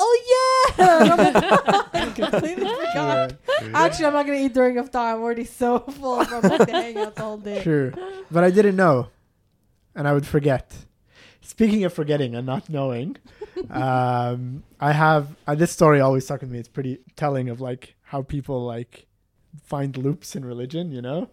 Oh 0.00 0.74
yeah! 0.78 1.00
And 1.02 1.10
I'm 1.10 1.18
like, 1.34 1.44
I 1.92 2.12
completely 2.14 2.68
forgot. 2.68 3.32
Actually, 3.74 4.04
I'm 4.04 4.12
not 4.12 4.26
gonna 4.26 4.38
eat 4.38 4.54
during 4.54 4.76
iftar. 4.76 5.12
I'm 5.14 5.20
already 5.20 5.42
so 5.42 5.80
full 5.80 6.24
from 6.24 6.42
like 6.42 6.60
the 6.60 6.66
hangouts 6.66 7.18
all 7.18 7.36
day. 7.36 7.64
Sure, 7.64 7.92
but 8.30 8.44
I 8.44 8.50
didn't 8.52 8.76
know, 8.76 9.08
and 9.96 10.06
I 10.06 10.12
would 10.12 10.24
forget. 10.24 10.72
Speaking 11.48 11.82
of 11.84 11.94
forgetting 11.94 12.34
and 12.34 12.44
not 12.46 12.68
knowing, 12.68 13.16
um, 13.70 14.64
I 14.78 14.92
have 14.92 15.34
uh, 15.46 15.54
this 15.54 15.72
story 15.72 15.98
always 15.98 16.26
stuck 16.26 16.42
with 16.42 16.50
me. 16.50 16.58
It's 16.58 16.68
pretty 16.68 16.98
telling 17.16 17.48
of 17.48 17.58
like 17.58 17.94
how 18.02 18.20
people 18.20 18.66
like 18.66 19.06
find 19.64 19.96
loops 19.96 20.36
in 20.36 20.44
religion. 20.44 20.92
You 20.92 21.00
know, 21.00 21.30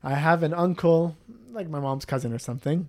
I 0.00 0.14
have 0.14 0.44
an 0.44 0.54
uncle, 0.54 1.16
like 1.50 1.68
my 1.68 1.80
mom's 1.80 2.04
cousin 2.04 2.32
or 2.32 2.38
something. 2.38 2.86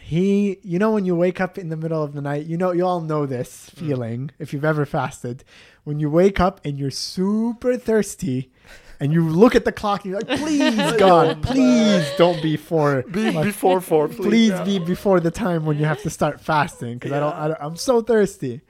He, 0.00 0.58
you 0.62 0.78
know, 0.78 0.92
when 0.92 1.04
you 1.04 1.16
wake 1.16 1.40
up 1.40 1.58
in 1.58 1.70
the 1.70 1.76
middle 1.76 2.04
of 2.04 2.12
the 2.12 2.22
night, 2.22 2.46
you 2.46 2.56
know, 2.56 2.70
you 2.70 2.86
all 2.86 3.00
know 3.00 3.26
this 3.26 3.68
feeling 3.70 4.30
if 4.38 4.52
you've 4.52 4.64
ever 4.64 4.86
fasted. 4.86 5.42
When 5.82 5.98
you 5.98 6.08
wake 6.08 6.38
up 6.38 6.60
and 6.64 6.78
you're 6.78 6.92
super 6.92 7.76
thirsty, 7.76 8.52
and 9.00 9.12
you 9.12 9.28
look 9.28 9.54
at 9.54 9.64
the 9.64 9.72
clock 9.72 10.04
and 10.04 10.12
you're 10.12 10.20
like, 10.20 10.38
"Please, 10.38 10.92
God, 10.98 11.42
please 11.42 12.10
don't 12.16 12.42
be 12.42 12.56
for, 12.56 13.02
Be 13.10 13.30
like, 13.30 13.44
before 13.44 13.80
four, 13.80 14.08
please. 14.08 14.26
please 14.26 14.50
yeah. 14.50 14.64
be 14.64 14.78
before 14.78 15.20
the 15.20 15.30
time 15.30 15.64
when 15.64 15.78
you 15.78 15.84
have 15.84 16.02
to 16.02 16.10
start 16.10 16.40
fasting 16.40 16.94
because 16.94 17.12
I, 17.12 17.20
don't, 17.20 17.34
I 17.34 17.48
don't. 17.48 17.58
I'm 17.60 17.76
so 17.76 18.00
thirsty." 18.02 18.62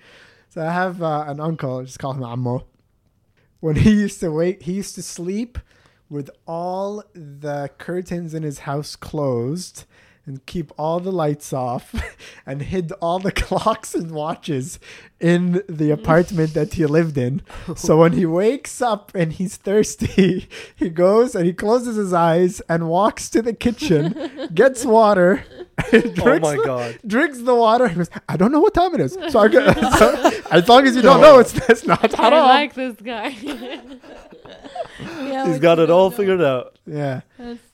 So 0.51 0.67
I 0.67 0.73
have 0.73 1.03
uh, 1.03 1.25
an 1.27 1.41
uncle, 1.41 1.85
just 1.85 1.99
call 1.99 2.15
him 2.15 2.25
Ammo. 2.25 2.67
When 3.61 3.77
he 3.77 3.91
used 3.91 4.21
to 4.21 4.31
wait, 4.31 4.63
he 4.63 4.73
used 4.73 4.95
to 4.95 5.03
sleep 5.03 5.59
with 6.09 6.31
all 6.47 7.05
the 7.13 7.71
curtains 7.79 8.33
in 8.33 8.43
his 8.43 8.61
house 8.61 8.97
closed, 8.97 9.85
and 10.27 10.45
keep 10.45 10.71
all 10.79 11.01
the 11.01 11.11
lights 11.13 11.53
off 11.55 11.95
and 12.47 12.61
hid 12.63 12.93
all 13.01 13.19
the 13.19 13.33
clocks 13.47 13.95
and 13.95 14.11
watches 14.11 14.79
in 15.21 15.63
the 15.69 15.91
apartment 15.91 16.53
that 16.55 16.75
he 16.75 16.85
lived 16.87 17.17
in. 17.19 17.43
So 17.77 17.97
when 17.99 18.13
he 18.13 18.27
wakes 18.27 18.81
up 18.83 19.13
and 19.15 19.33
he's 19.33 19.57
thirsty, 19.57 20.49
he 20.77 20.89
goes 20.91 21.35
and 21.35 21.45
he 21.47 21.53
closes 21.53 21.97
his 21.97 22.13
eyes 22.13 22.61
and 22.69 22.89
walks 22.89 23.29
to 23.31 23.43
the 23.43 23.53
kitchen, 23.55 24.49
gets 24.55 24.85
water, 24.85 25.45
oh 25.93 26.01
drinks, 26.01 26.25
Oh 26.25 26.39
my 26.41 26.57
the, 26.57 26.63
god. 26.65 26.99
drinks 27.07 27.41
the 27.41 27.55
water. 27.55 27.85
and 27.87 27.97
goes, 27.97 28.11
I 28.29 28.37
don't 28.37 28.53
know 28.53 28.61
what 28.61 28.75
time 28.75 28.95
it 28.95 29.01
is. 29.01 29.17
So, 29.31 29.39
I 29.41 29.49
get, 29.49 29.77
so 29.99 30.31
as 30.51 30.69
long 30.69 30.87
as 30.87 30.95
you 30.97 31.03
don't 31.03 31.21
know, 31.21 31.39
it's, 31.39 31.55
it's 31.69 31.87
not 31.87 32.19
I 32.19 32.23
haram. 32.23 32.45
like 32.47 32.75
this 32.75 32.97
guy. 32.97 33.29
Yeah, 35.01 35.45
He's 35.47 35.55
what 35.55 35.63
got 35.63 35.79
it 35.79 35.91
all 35.91 36.11
know. 36.11 36.17
figured 36.17 36.43
out. 36.43 36.77
yeah. 36.87 37.21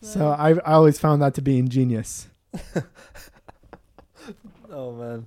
So 0.02 0.28
I, 0.30 0.50
I 0.52 0.72
always 0.74 0.98
found 0.98 1.22
that 1.22 1.34
to 1.34 1.42
be 1.42 1.58
ingenious. 1.58 2.28
Oh 4.76 4.90
man. 4.92 5.26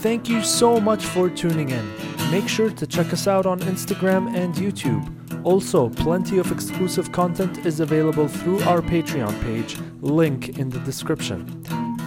Thank 0.00 0.30
you 0.30 0.42
so 0.42 0.80
much 0.80 1.04
for 1.04 1.28
tuning 1.28 1.68
in. 1.68 1.92
Make 2.30 2.48
sure 2.48 2.70
to 2.70 2.86
check 2.86 3.12
us 3.12 3.26
out 3.28 3.44
on 3.44 3.60
Instagram 3.60 4.34
and 4.34 4.54
YouTube. 4.54 5.04
Also, 5.44 5.90
plenty 5.90 6.38
of 6.38 6.50
exclusive 6.50 7.12
content 7.12 7.66
is 7.66 7.80
available 7.80 8.28
through 8.28 8.62
our 8.62 8.80
Patreon 8.80 9.38
page, 9.42 9.76
link 10.00 10.58
in 10.58 10.70
the 10.70 10.80
description. 10.80 11.62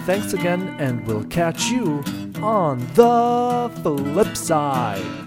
Thanks 0.06 0.32
again, 0.32 0.74
and 0.80 1.06
we'll 1.06 1.24
catch 1.26 1.66
you 1.66 2.02
on 2.42 2.78
the 2.94 3.70
flip 3.82 4.36
side. 4.36 5.23